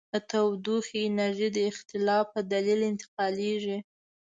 [0.13, 3.77] د تودوخې انرژي د اختلاف په دلیل انتقالیږي.